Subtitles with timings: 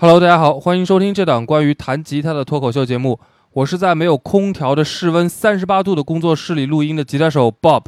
[0.00, 3.18] Hello，大家好，欢迎收听这档关于弹吉他的脱口秀节目。
[3.50, 7.86] 我是在没有空调的室温三十八度的工作室里录音的吉他手 Bob。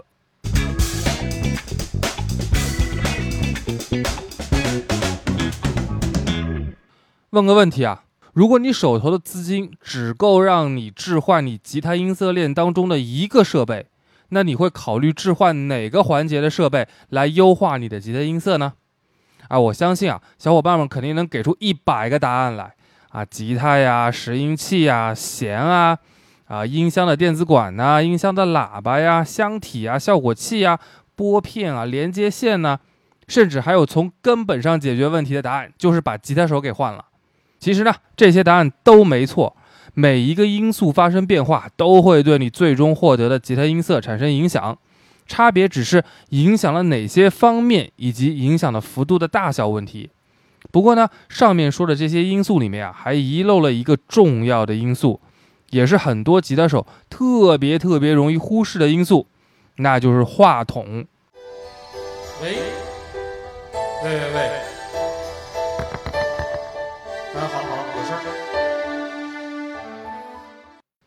[7.30, 8.02] 问个问题啊，
[8.32, 13.86] 如果你手头的资金只够让你置换你吉他音色链当中的一个设备，
[14.30, 18.72] 那你会考虑置换哪个环节的设备来优化你的吉他音色呢？
[19.50, 22.72] 啊，我相信啊，小伙伴们肯定能给出一百个答案来
[23.08, 23.24] 啊！
[23.24, 25.98] 吉他呀，拾音器呀，弦啊，
[26.46, 30.78] 啊，音箱的电子管呐，音箱的喇叭呀，箱体啊，效果器呀，
[31.16, 32.78] 拨片啊，连接线呢，
[33.26, 37.06] 甚至还有从根本上解决问题的答案，就是把吉他手给换了。
[37.58, 39.56] 其实呢，这些答案都没错，
[39.94, 44.78] 每一个因素发生变化，都会对你最终获得的吉他音色产生影响。
[45.30, 50.10] 差别只是影响了哪些方面，以及影响的幅度的大小问题。
[50.72, 55.20] 不过呢，上面说的这些因素里面啊，还遗漏了一个重要的因素，
[55.70, 59.28] 也是很多吉他手特别特别容易忽视的因素，
[59.76, 61.06] 那就是话筒。
[62.42, 62.56] 喂，
[64.02, 64.50] 喂喂喂，
[67.36, 68.20] 嗯，好好，有事儿。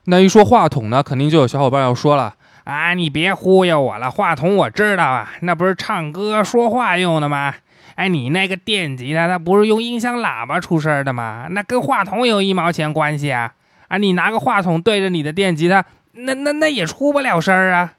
[0.06, 2.36] 那一说话筒呢，肯定就有小伙伴要说了。
[2.64, 7.54] 啊，你别忽悠我了，话筒我知道啊，那不是唱歌说话用的吗？
[7.96, 11.48] 哎，你那个电吉他，它不是用音箱喇叭出声的吗？
[11.52, 13.54] 那跟话筒有一毛钱关系啊？
[13.90, 17.94] 啊，你拿个话筒对着你的电吉他，那那那也出不了声啊？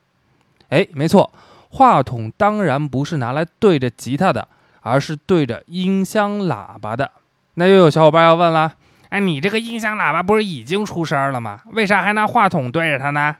[0.70, 1.30] 哎，没错，
[1.68, 4.48] 话筒当然不是拿来对着吉他的，
[4.80, 7.12] 而是对着音箱喇叭的。
[7.54, 8.72] 那又有小伙伴要问了，
[9.10, 11.60] 哎，你这个音箱喇叭不是已经出声了吗？
[11.66, 13.36] 为啥还拿话筒对着它呢？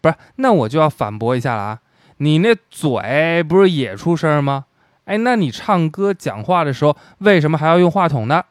[0.00, 1.78] 不是，那我就要反驳一下了啊！
[2.18, 4.66] 你那嘴不是也出声吗？
[5.04, 8.44] 哎，那你唱歌讲话的时候，为什么还要用话筒呢？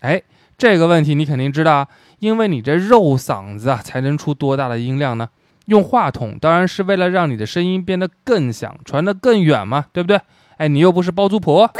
[0.00, 0.22] 哎，
[0.58, 5.28] 这个问题你肯定知道啊，因为你这肉嗓子啊，才能出多大的音量呢？
[5.66, 10.20] 用话筒当然是为了让你的声音变得更响，传得更远嘛，对不对？
[10.58, 11.70] 哎，你又不是包租婆。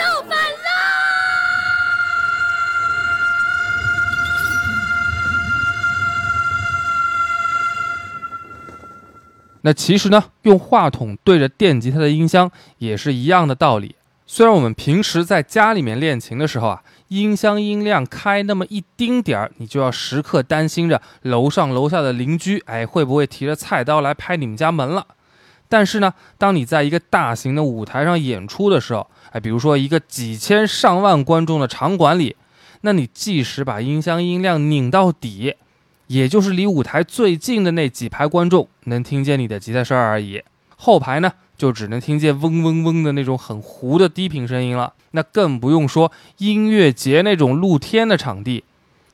[9.66, 13.96] 那其实呢，用话筒对着电吉他的音箱也是一样的道理。
[14.24, 25.04] 虽然我们平时在家里面练琴的时候啊，音箱音量开那么一丁点儿，你就要时刻担心着楼上楼下的邻居，哎，会不会提着菜刀来拍你们家门了？
[25.68, 32.36] 但是呢，当你在一个大型的舞台上演出的时候，哎，比如说一个几千上万观众的场馆里，
[32.82, 35.56] 那你即使把音箱音量拧到底。
[36.08, 40.42] 也就是离舞台最近的那几排观众能听见你的吉他声而已，
[40.76, 44.92] 后排呢就只能听见嗡嗡嗡的那种很糊的低频声音了。
[45.12, 48.64] 那更不用说音乐节那种露天的场地，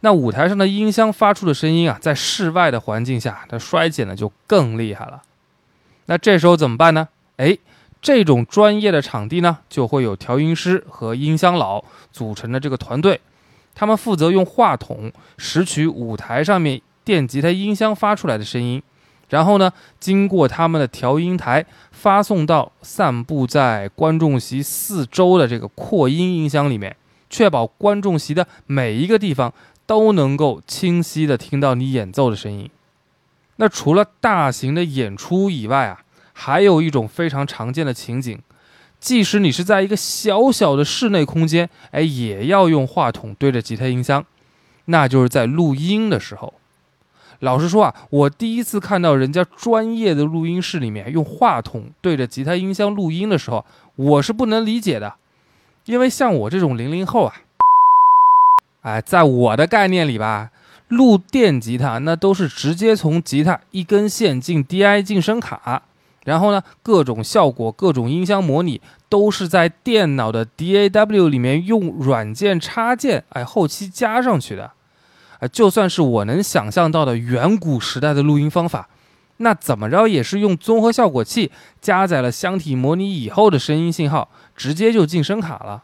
[0.00, 5.22] 那舞台上的音箱发出的声音啊，在室外的环境下，它衰减的就更厉害了。
[6.06, 7.08] 那这时候怎么办呢？
[7.36, 7.56] 哎，
[8.00, 13.20] 这种专业的场地呢，就会有调音师和音箱佬组成的这个团队。
[13.74, 18.82] 他们负责用话筒拾取舞台上面电吉他音箱发出来的声音，
[19.28, 26.94] 然后呢，经过他们的调音台发送到散布在观众席四周的这个扩音音箱里面，
[27.30, 29.52] 确保观众席的每一个地方
[29.86, 32.70] 都能够清晰的听到你演奏的声音。
[33.56, 38.38] 那除了大型的演出以外啊，还有一种非常常见的情景。
[39.02, 44.24] 即使你是在一个小小的室内空间，哎，也要用话筒对着吉他音箱，
[44.84, 46.54] 那就是在录音的时候。
[47.40, 55.16] 老实说啊，我第一次看到人家专业的录音室里面用话筒对着吉他音箱录音的时候，我是不能理解的，
[55.86, 57.34] 因为像我这种零零后啊，
[58.82, 60.52] 哎，在我的概念里吧，
[60.86, 65.82] 录电吉他那都是直接从吉他一根线进 DI 进声卡。
[66.24, 74.70] 然后呢，各种效果、各种音箱模拟都是在电脑的 DAW 里面用软件插件，哎，后期加上去的。
[75.40, 78.88] 啊，就算是我能想象到的远古时代的录音方法，
[79.38, 81.50] 那怎么着也是用综合效果器
[81.80, 85.82] 加载了箱体模拟以后的声音信号，直接就进声卡了。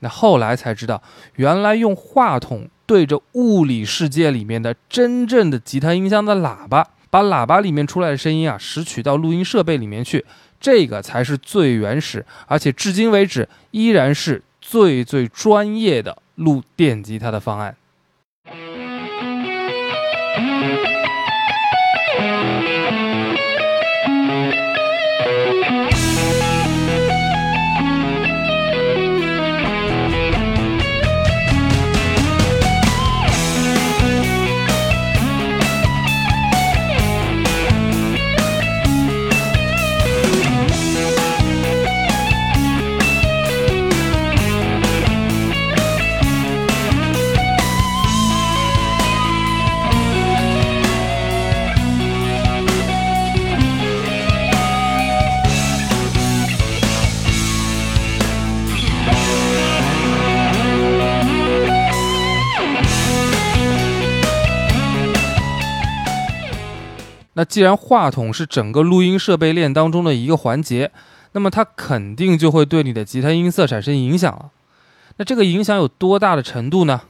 [0.00, 1.02] 那后来才知道，
[1.34, 6.88] 原来用话筒对着物理世界里面的真正的吉他音箱的喇叭。
[7.10, 10.24] 把喇叭里面出来的声音啊，拾取到录音设备里面去，
[10.60, 17.76] 这个才是最原始，而且至今为止依然是最最专业的录电吉他的方案。
[67.58, 70.92] 既然话筒是整个录音设备链当中的一个环节，
[71.32, 74.52] 那么它肯定就会对你的吉他音色产生影响了。
[75.16, 77.00] 那这个影响有多大的程度呢？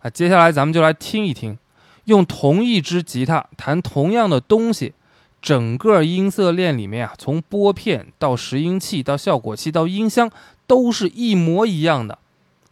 [0.00, 1.56] 啊，接下来咱们就来听一听，
[2.04, 4.92] 用同一支吉他弹同样的东西，
[5.40, 10.30] 整个音色链里面啊，从拨片到拾音器到效果器到音箱
[10.66, 12.18] 都是一模一样的，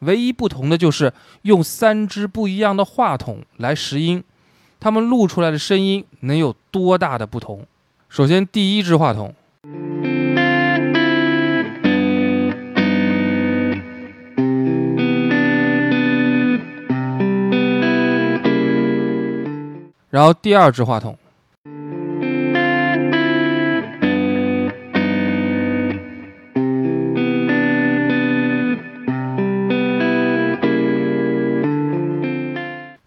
[0.01, 4.23] 唯一不同的就是用三支不一样的话筒来拾音，
[4.85, 7.65] 它们录出来的声音能有多大的不同？
[8.11, 9.35] 首先，第一支话筒。
[20.11, 21.17] 然后第二支话筒，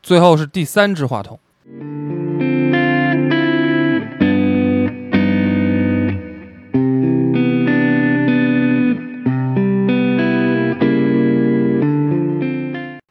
[0.01, 1.39] 最后是第三支话筒。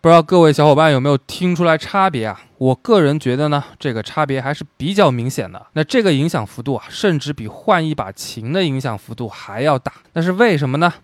[0.06, 2.41] 不知道各位小伙伴有没有听出来差别啊？
[2.58, 5.67] 我个人觉得呢，这个差别还是比较明显的。
[5.73, 9.93] 那这个影响幅度啊，甚至比换一把琴的影响幅度还要大。
[10.12, 10.94] 那是为什么呢？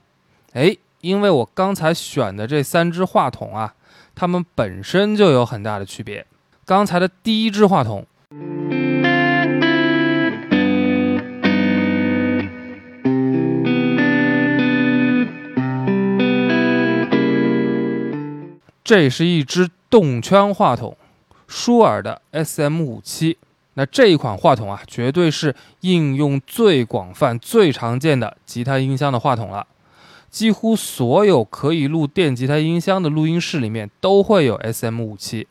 [0.52, 3.75] 哎，因为我刚才选的这三支话筒啊，
[4.14, 6.25] 它们本身就有很大的区别。
[6.64, 8.06] 刚才的第一支话筒。
[18.84, 20.96] 这是一支动圈话筒，
[21.46, 23.38] 舒尔的 SM 五七。
[23.75, 29.67] 那这一款话筒啊，绝对是应用最广泛、最常见的吉他音箱的话筒了。
[30.29, 35.46] 几乎所有可以录电吉他音箱的录音室里面都会有 SM 五七，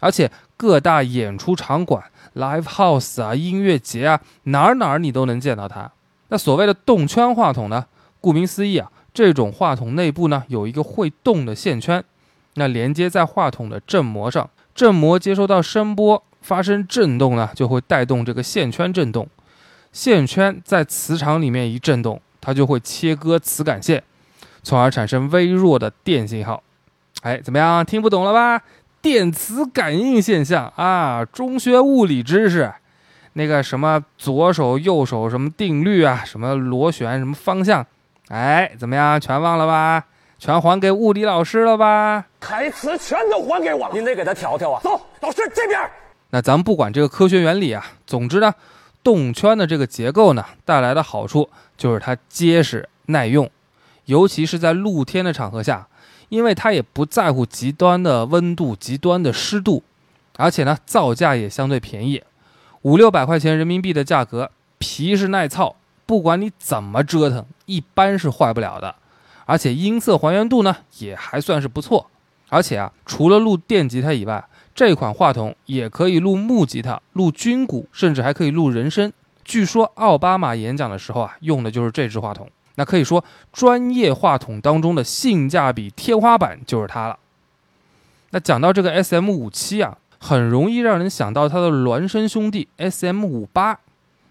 [0.00, 5.90] 而且各大演出场馆、live house 啊、音乐节啊，哪儿哪儿你都能见到它。
[6.28, 7.86] 那所谓的动圈话筒呢，
[8.20, 12.04] 顾名思义啊，这种话筒内部呢有一个会动的线圈。
[12.56, 19.28] 那连接在话筒的振膜上，振膜接收到声波发生振动呢，就会带动这个线圈振动。
[19.92, 24.02] 线圈在磁场里面一振动，它就会切割磁感线，
[24.62, 26.62] 从而产生微弱的电信号。
[27.22, 27.84] 哎，怎么样？
[27.84, 28.62] 听不懂了吧？
[29.00, 32.72] 电磁感应现象啊，中学物理知识，
[33.34, 37.86] 那个什么左手右手什么定律啊，什么螺旋什么方向，
[38.28, 39.20] 哎，怎么样？
[39.20, 40.04] 全忘了吧？
[40.38, 42.26] 全还给物理老师了吧？
[42.40, 44.80] 台词全都还给我了，您得给他调调啊！
[44.82, 45.80] 走，老师这边。
[46.30, 48.52] 那咱们不管这个科学原理啊，总之呢，
[49.02, 53.48] 动圈的这个结构呢，带来的好处就是它结实耐用，
[54.04, 55.88] 尤其是在露天的场合下，
[56.28, 59.82] 因为它也不在乎极端的温度、极端的湿度，
[60.36, 62.22] 而且呢，造价也相对便宜，
[62.82, 68.94] 五六百块钱人民币的价格，皮是耐操，不管你怎么折腾，一般是坏不了的。
[69.46, 72.10] 而且音色还原度呢也还算是不错，
[72.50, 79.10] 而且啊，除了录电吉他以外，这款话筒也可以录木吉他、录军鼓，甚至还可以录人声。
[79.44, 82.46] 据说奥巴马演讲的时候啊，用的就是这支话筒。
[82.74, 87.18] 那可以说，专业话筒当中的性价比天花板就是它了。
[88.30, 93.78] 那讲到这个 S M 五七啊，很容易让人想到它的孪生兄弟 S M 五八。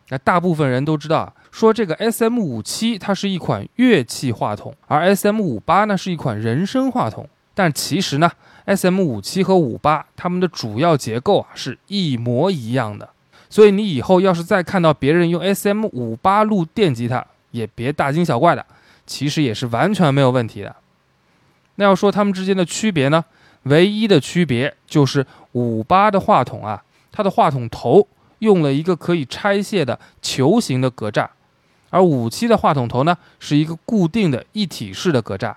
[0.09, 1.33] 那大部分人都知道啊。
[1.51, 7.27] 说这个 S M 五七它是一款乐器话筒，而 S M 五八呢是一款人声话筒。
[7.53, 8.29] 但其实呢
[8.65, 13.09] ，S M 五七和五八它们的主要结构啊是一模一样的。
[13.49, 18.65] 所以你以后要是再看到别人用 S M 五八录电吉他，也别大惊小怪的，
[19.07, 20.75] 其实也是完全没有问题的。
[21.75, 23.23] 那要说它们之间的区别呢，
[23.63, 26.83] 唯一的区别就是五八的话筒啊，
[27.13, 28.05] 它的话筒头
[28.39, 31.29] 用了一个可以拆卸的球形的格栅。
[31.89, 35.55] 而五七的话筒头呢，是一个固定的一体式的格栅。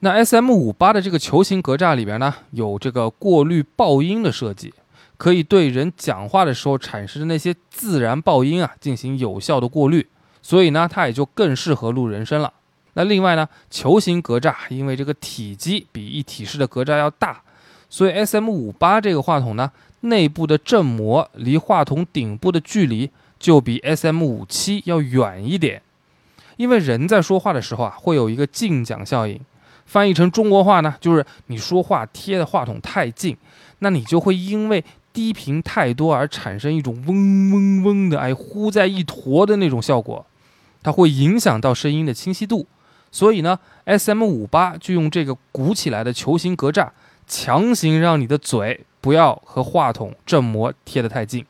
[0.00, 4.74] 那 S M 五八的这个球形格栅里边呢，有这个过滤爆音的设计，
[5.16, 10.06] 可以对人讲话的时候产生的那些自然爆音啊进行有效的过滤，
[10.42, 12.52] 所以呢，它也就更适合录人声了。
[12.94, 17.40] 那另外呢，球形格栅因为这个体积比一体式的格栅要大，
[17.88, 19.70] 所以 S M 五八这个话筒呢，
[20.04, 23.10] 内部的振膜离话筒顶部的距离。
[23.36, 25.82] 就比 S M 五七要远一点，
[26.56, 29.38] 因为人在说话的时候啊，会有一个近讲效应。
[29.84, 33.36] 翻译成中国话呢，就是你说话贴的话筒太近，
[33.80, 34.82] 那你就会因为
[35.12, 40.24] 低频太多而产生一种嗡嗡嗡的，哎，呼在一坨的那种效果，
[40.82, 42.66] 它会影响到声音的清晰度。
[43.12, 46.88] 所以呢，S M 五八就用这个鼓起来的球形格栅，
[47.26, 51.46] 强行让你的嘴不要和话筒振膜贴得太近。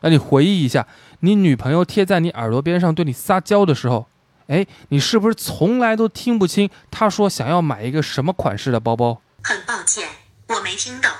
[0.00, 0.86] 那你回忆一下，
[1.20, 4.06] 你女朋友贴在你耳朵边上对你撒娇的时候，
[4.48, 9.20] 哎，你是不是从来都听不清她说想要买一个什么款式的包包？
[9.42, 10.06] 很抱歉，
[10.48, 11.10] 我没听懂。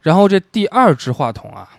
[0.00, 1.70] 然后这第二只话筒啊，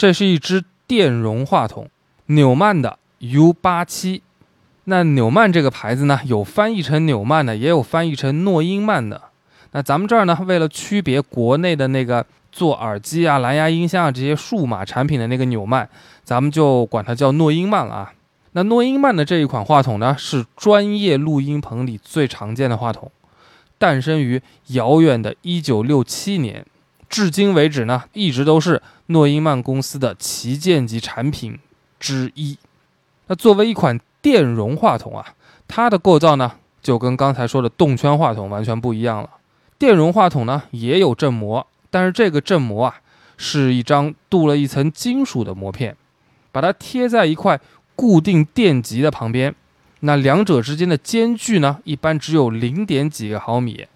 [0.00, 1.90] 这是一支电容话筒，
[2.24, 4.22] 纽曼的 U 八七。
[4.84, 9.20] 那纽曼这个牌子呢，有翻译成纽曼的，也有翻译成诺英曼的。
[9.72, 15.86] 那咱们这儿呢，为了区别国内的那个做耳机啊、蓝牙音箱啊这些数码产品的那个纽曼，
[16.24, 18.14] 咱们就管它叫诺英曼了啊。
[18.52, 23.12] 那诺英曼的这一款话筒呢，是专业录音棚里最常见的话筒，
[23.76, 26.64] 诞生于遥远的1967年，
[27.10, 28.80] 至今为止呢，一直都是
[29.10, 31.58] 诺英曼公司的旗舰级产品
[31.98, 32.56] 之一。
[33.26, 35.34] 那作为一款电容话筒啊，
[35.66, 39.28] 它的构造呢，就跟刚才说的动圈话筒完全不一样了。
[39.78, 43.00] 电容话筒呢也有振膜，但是这个振膜啊
[43.36, 45.96] 是一张镀了一层金属的膜片，
[46.52, 47.60] 把它贴在一块
[47.96, 49.54] 固定电极的旁边。
[50.00, 53.86] 那两者之间的间距呢，一般只有零点几个毫米，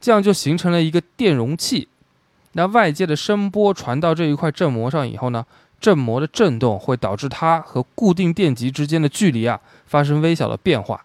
[0.00, 1.88] 这样就形成了一个电容器。
[2.56, 5.44] 那外界的声波传到这一块振膜上以后呢，
[5.78, 11.04] 振膜的振动会导致它和固定电极之间的距离啊发生微小的变化，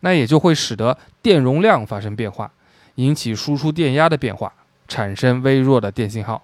[0.00, 2.52] 那也就会使得电容量发生变化。
[2.94, 4.50] 引起输出电压的变化，
[4.86, 6.40] 产生微弱的电信号。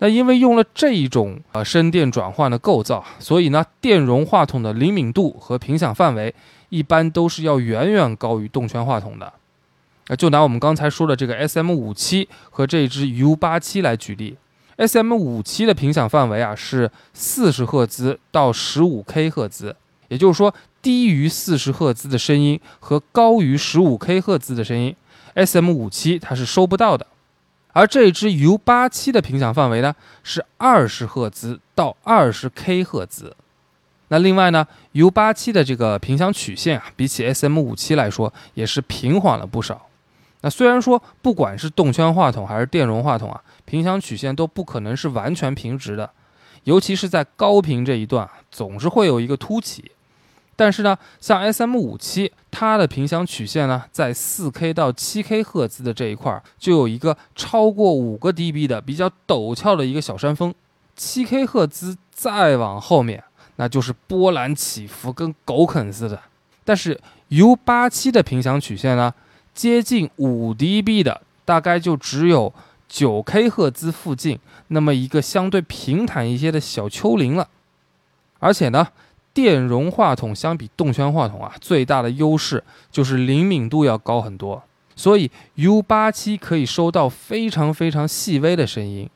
[0.00, 6.32] 那因为用了这一种呃声电转换的构造，所以呢，电容话筒的灵敏度和频响范围
[6.68, 9.32] 一般都是要远远高于动圈话筒的。
[10.16, 14.36] 就拿我们刚才说的这个 S M 五七和这支 U 八七来举例
[14.76, 19.76] ，S M 五七的频响范围啊是四十赫兹到十五 K 赫兹，
[20.08, 24.94] 也就是说，低于四十赫兹的声音和高于十五 K 赫兹的声音。
[25.34, 25.70] S.M.
[25.70, 27.06] 五七它是收不到的，
[27.72, 33.36] 而这支 U 八七的频响范围呢是二十赫兹到二十 K 赫兹。
[34.08, 37.58] 那另外呢，U 八七的这个频响曲线啊，比起 S.M.
[37.58, 39.87] 五七来说也是平缓了不少。
[40.40, 46.10] 那虽然说不管是动圈话筒还是电容话筒啊，频响曲线都不可能是完全平直的，
[46.64, 49.90] 尤其是在高频这一段，总是会有一个凸起。
[50.54, 60.52] 但是呢，像 S M 五七，它的频响曲线呢，在四 K 到七 K 赫兹的这一块儿，就有一个超过五个 dB 的比较陡峭的一个小山峰。
[60.96, 63.22] 七 K 赫兹再往后面，
[63.54, 66.20] 那就是波澜起伏，跟狗啃似的。
[66.64, 69.14] 但是 U 八七的频响曲线呢，
[69.58, 72.54] 接近五 dB 的，大概就只有
[72.88, 74.38] 九 K 赫兹附近
[74.68, 77.48] 那么一个相对平坦一些的小丘陵了，
[78.38, 78.86] 而且呢。
[79.34, 84.60] 电容话筒相比动圈话筒啊，最大的优势就是灵敏度要高很多，
[84.96, 89.08] 所以 U 八七可以收到非常非常细微的声音，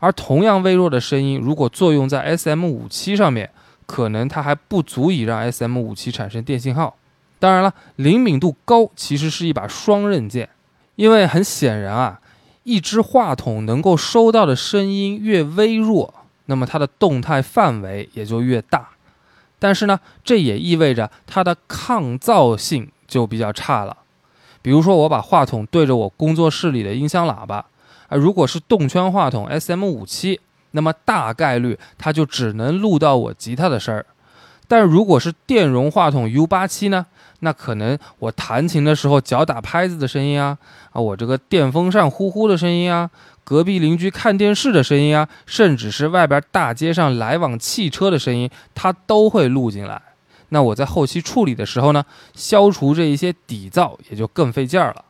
[0.00, 3.48] 而同样微弱的声音，如果作用在 SM 五七上面，
[3.86, 6.96] 可能它还不足以让 SM 五七产生电信号。
[7.44, 10.48] 当然了，灵敏度高其实是一把双刃剑，
[10.96, 12.18] 因为很显然啊，
[12.62, 16.14] 一支话筒能够收到的声音越微弱，
[16.46, 18.88] 那么它的动态范围也就越大。
[19.58, 23.94] 但是呢，这也意味着它的抗噪性就比较差了。
[24.62, 27.66] 比如说，我把话筒对着我工作室里的音箱喇叭，
[28.08, 34.06] 啊，如果是动圈话筒 SM 五七，那么大概率它就只能录到我吉他的声儿。
[34.66, 37.04] 但如果是电容话筒 U 八七呢，
[37.44, 40.58] 那可能我弹琴的时候脚打拍子的声音啊，
[40.90, 43.08] 啊，我这个电风扇呼呼的声音啊。
[43.44, 50.00] 隔壁邻居看电视的声音啊，甚至是外边大街上来往汽车的声音，它都会录进来。
[50.48, 52.02] 那我在后期处理的时候呢，
[52.34, 55.03] 消除这一些底噪也就更费劲儿了。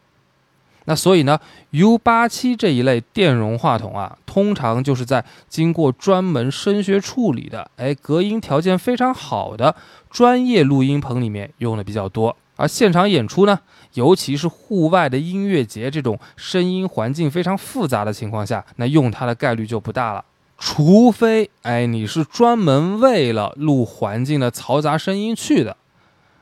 [0.87, 1.39] 那所以呢
[1.71, 9.75] ，U 八七这一类电容话筒啊，通常就是在经过专门声学处理的，哎，隔音条件非常好的
[10.11, 12.37] 专业录音棚里面用的比较多。
[12.57, 13.59] 而现场演出呢，
[13.95, 20.25] 尤其是户外的音乐节这种声音环境非常复杂的情况下，那用它的概率就不大了。
[20.57, 25.77] 除非，哎，你是专门为了录环境的嘈杂声音去的，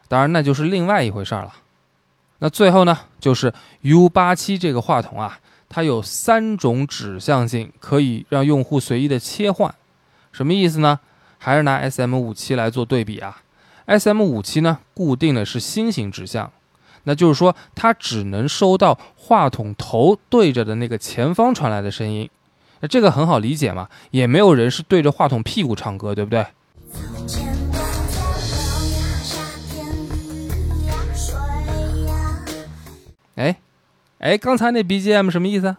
[0.06, 1.54] 当然那就是另外一回事儿了。
[2.42, 9.72] 那最后呢，就是 U 八七这个话筒啊，它有三种指向性，可以让用户随意的切换。
[10.32, 10.98] 什么意思呢？
[11.38, 13.42] 还是拿 SM 五七来做对比啊。
[13.86, 16.50] S M 五七呢，固定的是心形指向，
[17.04, 22.28] 那就是说它只能收到话筒头对着的那个前方传来的声音。
[22.80, 26.44] 那这个很好理解嘛，也没有人是对着话筒屁股唱歌，对不对？
[33.36, 33.56] 哎，
[34.18, 35.76] 哎，刚才那 BGM 什么意思？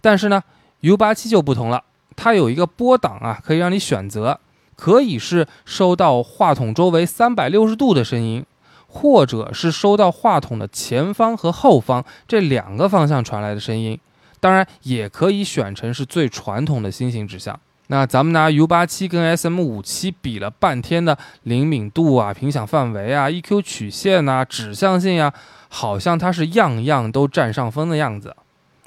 [0.00, 0.42] 但是呢
[0.80, 1.84] ，U 八七就不同了，
[2.16, 4.40] 它有一个波档啊，可以让你选择，
[4.76, 8.44] 可以是收到话筒周围三百六十度的声音，
[8.86, 13.98] 或者是收到话筒的前方和后方这两个方向传来的声音。
[14.38, 17.60] 当然，也可以选成是最传统的心形指向。
[17.92, 25.34] 那咱们拿 U 八七跟 SM 五七比了半天的灵敏度啊、频响范围啊、EQ 曲线呐、指向性呀，
[25.68, 28.36] 好像它是样样都占上风的样子。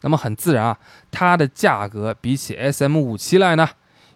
[0.03, 0.77] 那么很自然啊，
[1.11, 3.67] 它的价格比起 SM 五七来呢，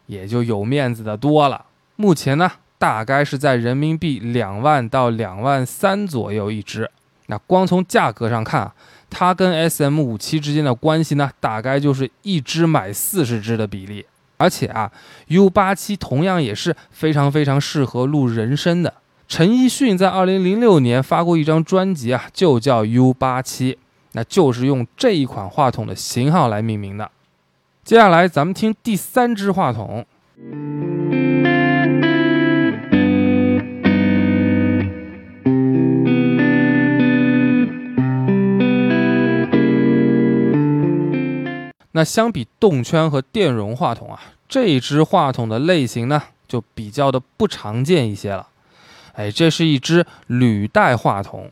[0.05, 1.65] 也就有面子的多了。
[1.97, 6.89] 目前呢，大概是在人民币两万到两万三左右一支。
[7.25, 8.73] 那光从价格上看啊。
[9.09, 14.05] 它跟 SM 五七之间的关系呢，大概就是一支买四十支的比例。
[14.37, 14.91] 而且啊
[15.27, 18.93] ，U 八七同样也是非常非常适合录人声的。
[19.27, 23.77] 陈奕迅在二零零六年发过一张专辑啊，就叫 U 八七，
[24.13, 27.11] 那就是用这一款话筒的型号来命名的。
[27.83, 30.05] 接下来咱们听第三支话筒。
[41.97, 48.49] 那相比动圈和电容话筒啊，这一支话筒的类型呢就比较的不常见一些了。
[49.13, 51.49] 哎，这是一支履带话筒，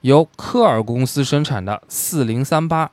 [0.00, 2.90] 由科尔公司生产的四零三八。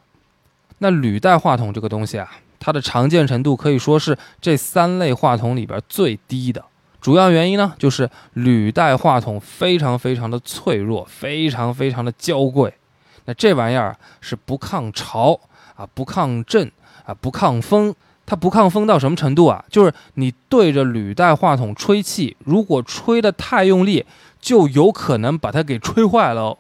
[0.80, 6.62] 那履带话筒这个东西啊，它的常见程度可以说是这三类话筒里边最低的。
[7.00, 12.74] 主要原因呢，就是履带话筒非常非常的脆弱，非常非常的娇贵。
[13.24, 15.40] 那这玩意儿是不抗潮
[15.78, 16.70] 啊，不抗震。
[17.06, 17.94] 啊，不抗风，
[18.26, 19.64] 它不抗风到什么程度啊？
[19.70, 24.06] 就是你对着履带话筒吹气，如果吹得太用力，
[24.40, 26.58] 就有可能把它给吹坏了。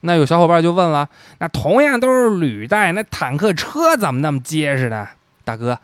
[0.00, 5.08] 那有小伙伴就问了，那同样都是履带，那坦克车怎么那么结实呢？
[5.44, 5.78] 大哥，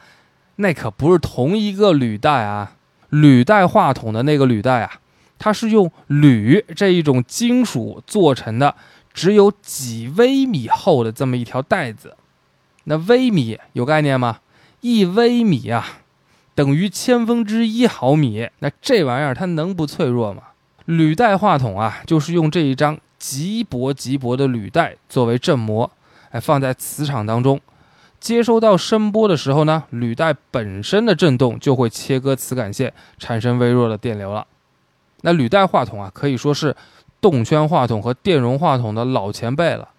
[0.56, 2.72] 那可不是同一个履带啊！
[3.08, 5.00] 履带话筒的那个履带啊，
[5.38, 8.74] 它是用铝这一种金属做成的，
[9.14, 12.14] 只有几微米厚的这么一条带子。
[12.90, 14.40] 那微米有概念吗？
[14.80, 15.86] 一微米啊，
[16.56, 18.48] 等于千分之一毫米。
[18.58, 20.42] 那这玩意儿它能不脆弱吗？
[20.86, 25.88] 履带话筒啊，就是用这一张极薄极薄的履带作为振膜，
[26.32, 27.60] 哎，放在磁场当中，
[28.18, 34.44] 接收到声波的时候呢，履带本身的振动就会切割磁感线，产生微弱的电流了。
[35.20, 36.74] 那履带话筒啊，可以说是
[37.20, 39.90] 动圈话筒和电容话筒的老前辈了。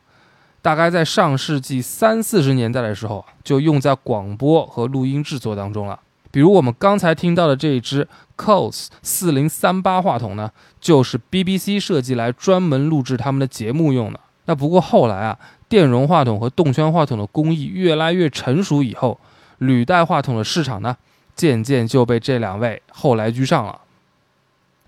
[0.61, 5.99] 大概在上世纪三四十年代的时候，就用在广播和录音制作当中了。
[6.29, 14.19] 比如我们刚才听到的这一支 Coles 四零三八话筒呢，就是 BBC 设计来专门录制他们的节目用的。
[14.45, 19.19] 那不过后来啊，电容话筒和动圈话筒的工艺越来越成熟以后，
[19.57, 20.95] 履带话筒的市场呢，
[21.35, 23.81] 渐渐就被这两位后来居上了。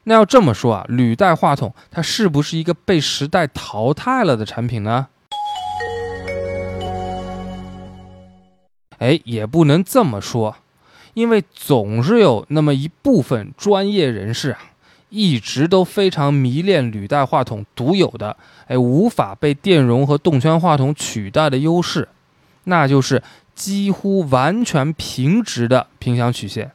[0.05, 5.07] 那要这么说啊，履带话筒它是不是一个被时代淘汰了的产品呢？
[9.03, 10.55] 哎，也不能这么说，
[11.13, 14.59] 因为总是有那么一部分专业人士啊，
[15.09, 18.37] 一直都非常迷恋履带话筒独有的，
[18.67, 22.07] 哎，无法被电容和动圈话筒取代的优势，
[22.63, 23.21] 那就是
[23.53, 26.71] 几乎完全平直的频响曲线。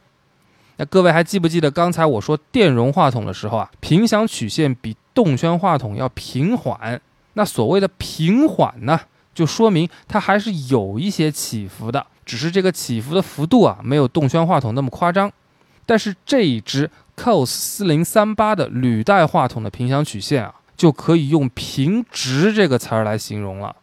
[0.77, 7.01] 那各位还记不记得刚才我说电容话筒的时候啊，频响曲线比动圈话筒要平缓？
[7.33, 8.99] 那所谓的平缓呢，
[9.33, 12.05] 就说明它还是有一些起伏的。
[12.29, 15.31] 只是这个起伏的幅度啊，没有动圈话筒那么夸张。
[15.83, 16.87] 但是这一支
[17.17, 23.75] Cos 四零三八的履带话筒的频响曲线啊，就可以用平直这个词儿来形容了。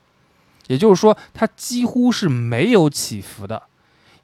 [0.69, 3.65] 也就是说，它几乎是没有起伏的，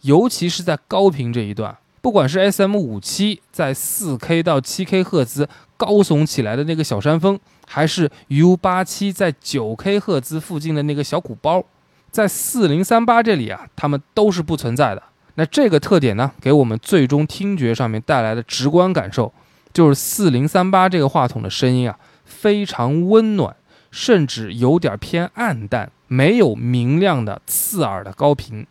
[0.02, 1.76] 尤其是在高频这一段。
[2.00, 11.64] 不管是 SM 五七在四 K 到七 K 赫兹高耸起来的那个小山峰，还是 U 八七在九 K 赫兹附近的那个小鼓包。
[12.12, 15.02] 在四零三八这里啊，它们都是不存在的。
[15.36, 19.32] 那这个特点呢，给我们最终听觉上面带来的直观感受，
[19.72, 23.56] 就是四零三八这个话筒的声音啊，非常温暖，
[23.90, 28.66] 甚至有点偏暗淡，没有明亮的刺耳的高频。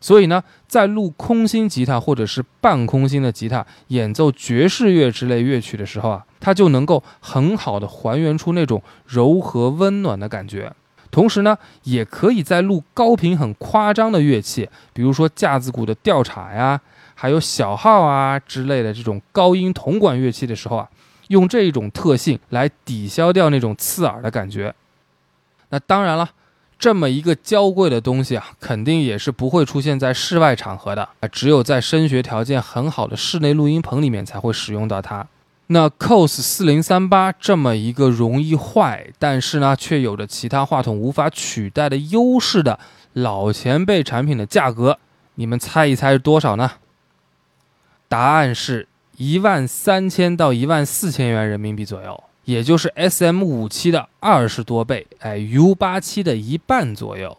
[0.00, 10.72] 所以呢，在录空心吉他或者是半空心的吉他演奏爵士乐之类乐曲的时候啊，它就能够很好的还原出那种柔和温暖的感觉。
[11.16, 16.78] 同时呢，也可以在录高频很夸张的乐器，比如说架子鼓的调镲呀，
[17.14, 20.86] 还有小号啊之类的这种高音铜管乐器的时候啊，
[21.28, 24.74] 用这一种特性来抵消掉那种刺耳的感觉。
[25.70, 26.28] 那当然了，
[26.78, 35.26] 这么一个娇贵的东西啊，肯定也是不会出现在室外场合的啊，只有在声学条件很好的室内录音棚里面才会使用到它。
[35.68, 42.78] 那 COS 四零三八这么一个容易坏，但是呢却有着其他话筒无法取代的优势的
[43.14, 44.98] 老前辈产品的价格，
[45.34, 46.72] 你们猜一猜是多少呢？
[48.08, 57.36] 答案是一万三千到一万四千元人民币左右，也就是 SM 五七的二十多倍，哎，U 八七的一半左右。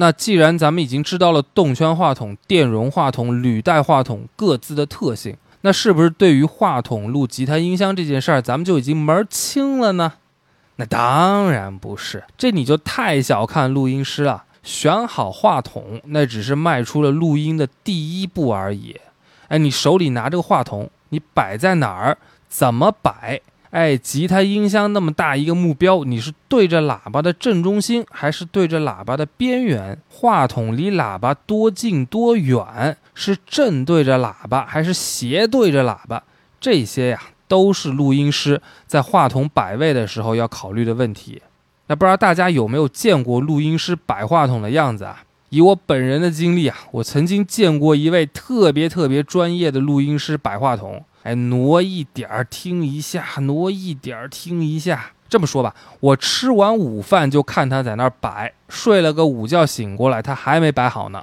[0.00, 10.12] 那既然咱们已经知道了动圈话筒、电容话筒、履带话筒各自的特性，那是不是对于话筒录吉他音箱这件事儿，咱们就已经门儿清了呢？
[10.76, 14.44] 那当然不是，这你就太小看录音师了。
[14.62, 18.96] 选好话筒，那只是迈出了录音的第一步而已。
[19.48, 23.40] 哎，你手里拿这个话筒，你摆在哪儿，怎么摆？
[23.70, 29.98] 哎，吉他音箱那么大一个目标，你是对着喇叭的正中心，还是对着喇叭的边缘？
[30.08, 32.96] 话筒离喇叭多近多远？
[33.14, 36.22] 是正对着喇叭，还是斜对着喇叭？
[36.58, 41.42] 这些呀，都是录音师在话筒摆位的时候要考虑的问题。
[41.88, 45.22] 那不知道大家有没有见过录音师摆话筒的样子啊？
[45.50, 51.04] 以我本人的经历啊，我曾经见过一位特别特别专业的录音师摆话筒。
[51.34, 55.12] 挪一点儿听一下，挪一点儿听一下。
[55.28, 61.22] 这么说吧，我吃完午饭就看他在那儿摆，睡了个午觉醒过来，他还没摆好呢。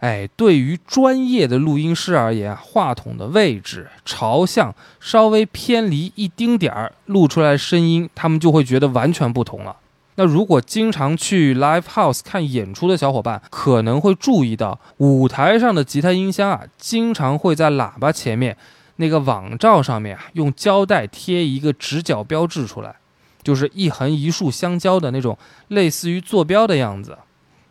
[0.00, 9.76] 哎，对于专业的录音师而言，话筒的位置、朝向稍微偏离一丁点儿，录出来声音，他们就会觉得完全不同了。
[10.16, 18.56] 那如果经常去 live house 看演出的小伙伴，可能会注意到舞台上的吉他音箱啊，经常会在喇叭前面。
[18.96, 22.96] 那个网罩上面啊，用胶带贴一个直角标志出来，
[23.42, 25.36] 就是一横一竖相交的那种，
[25.68, 27.18] 类似于坐标的样子。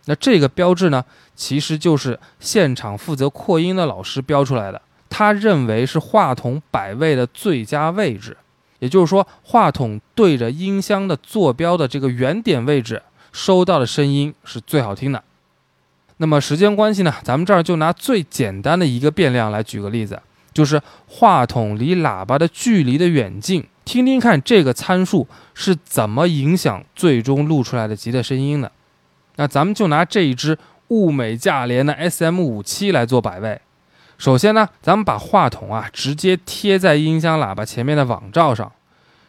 [0.05, 1.03] 那这个标志呢，
[1.35, 4.81] 其实就是现场负责扩音的老师标出来的。
[5.09, 8.37] 他认为是话筒摆位的最佳位置，
[8.79, 15.23] 也就是说，话筒对着音箱的坐标的这个原点位置，收到的声音是最好听的。
[16.17, 20.21] 那么时间关系呢，咱们这儿就拿最简单的一个变量来举个例子。
[20.55, 28.71] 就是话筒离喇叭的距离的远近，听听看这个参数是怎么影响最终录出来的吉他声音的。
[29.35, 33.59] 那咱们就拿这一支物美价廉的 SM 五七来做摆位。
[34.17, 38.71] 首先呢，咱们把话筒啊直接贴在音箱喇叭前面的网罩上，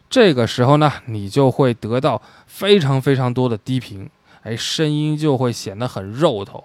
[0.08, 4.08] 这个时候呢，你就会得到非常非常多的低频，
[4.44, 6.62] 哎，声音就会显得很肉头。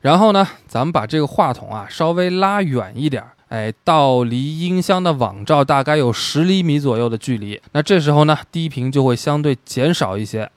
[0.00, 7.60] 然后呢，咱们把这个话筒啊稍微拉远一点，哎，到离音箱的网罩大概有十厘米左右的距离。
[7.72, 10.48] 那这时候呢，低频就会相对减少一些。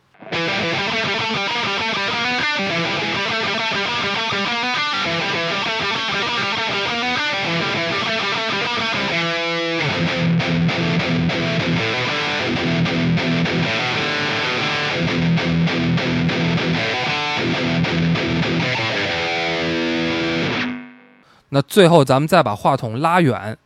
[21.49, 23.57] 那最后咱们再把话筒拉远，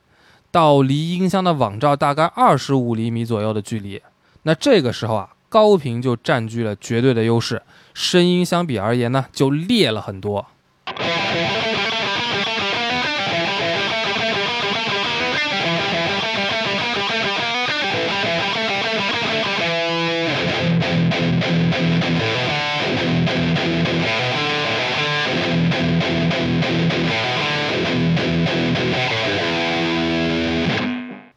[0.52, 4.02] 到离音箱的网罩大概二十五厘米左右的距离。
[4.43, 7.62] 那这个时候啊，高频就占据了绝对的优势，
[7.93, 10.46] 声音相比而言呢，就烈了很多。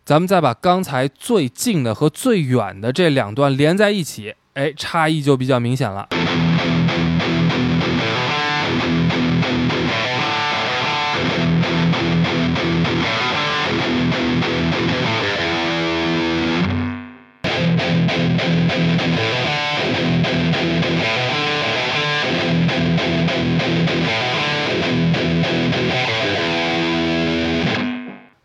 [0.07, 6.09] 咱们再把刚才最近的和最远的这两段连在一起，哎，差异就比较明显了。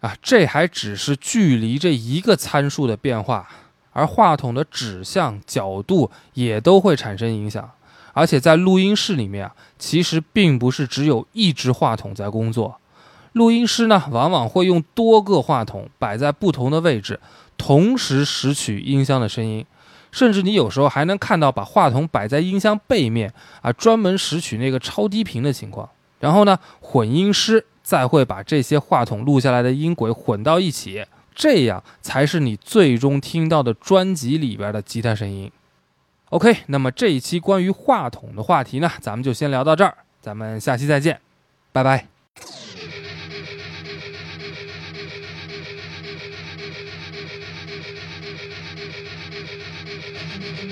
[0.02, 3.48] 啊，这还只是距离这一个参数的变化，
[3.92, 7.70] 而话筒的指向、角度也都会产生影响。
[8.14, 12.80] 而且在录音室里面啊，其实并不是只有一只话筒在工作，
[13.34, 17.20] 录音师呢往往会用多个话筒摆在不同的位置，
[17.56, 19.64] 同时拾取音箱的声音，
[20.12, 25.88] 甚至你有时候还能看到把话筒摆在音箱背面啊，专门拾取那个超低频的情况。
[26.20, 27.68] 然后呢，混音师。
[27.92, 35.52] 再会把这些话筒录下来的音轨混到一起，这样才是你最终听到的专辑里边的吉他声音。
[36.30, 41.20] OK，那么这一期关于话筒的话题呢，咱们就先聊到这儿，咱们下期再见，
[41.74, 42.08] 拜拜。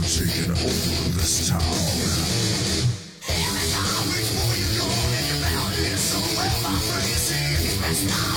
[0.00, 0.64] We're taking over
[1.12, 1.60] this town.
[3.28, 7.68] Every time we pull your door in your mouth, it's so well vibrating.
[7.84, 8.29] It's not